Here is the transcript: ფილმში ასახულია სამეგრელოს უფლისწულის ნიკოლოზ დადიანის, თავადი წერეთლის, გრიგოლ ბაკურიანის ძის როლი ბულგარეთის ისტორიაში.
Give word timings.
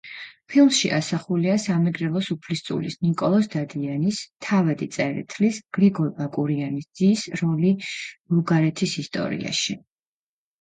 ფილმში 0.51 0.89
ასახულია 0.99 1.57
სამეგრელოს 1.63 2.29
უფლისწულის 2.35 2.95
ნიკოლოზ 3.07 3.49
დადიანის, 3.55 4.21
თავადი 4.47 4.87
წერეთლის, 4.97 5.59
გრიგოლ 5.79 6.09
ბაკურიანის 6.21 6.89
ძის 7.01 7.27
როლი 7.43 7.75
ბულგარეთის 7.85 8.97
ისტორიაში. 9.07 9.77